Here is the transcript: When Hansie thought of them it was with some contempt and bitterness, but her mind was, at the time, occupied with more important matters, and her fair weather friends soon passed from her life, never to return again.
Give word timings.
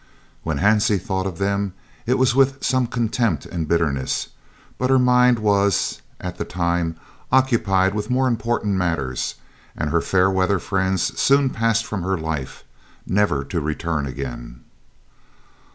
When 0.41 0.57
Hansie 0.57 0.99
thought 0.99 1.27
of 1.27 1.37
them 1.37 1.75
it 2.07 2.17
was 2.17 2.33
with 2.33 2.63
some 2.63 2.87
contempt 2.87 3.45
and 3.45 3.67
bitterness, 3.67 4.29
but 4.79 4.89
her 4.89 4.97
mind 4.97 5.37
was, 5.37 6.01
at 6.19 6.39
the 6.39 6.43
time, 6.43 6.95
occupied 7.31 7.93
with 7.93 8.09
more 8.09 8.27
important 8.27 8.77
matters, 8.77 9.35
and 9.77 9.91
her 9.91 10.01
fair 10.01 10.31
weather 10.31 10.57
friends 10.57 11.19
soon 11.21 11.51
passed 11.51 11.85
from 11.85 12.01
her 12.01 12.17
life, 12.17 12.63
never 13.05 13.43
to 13.43 13.61
return 13.61 14.07
again. 14.07 14.61